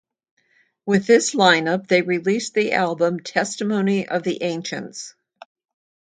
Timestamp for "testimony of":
3.19-4.23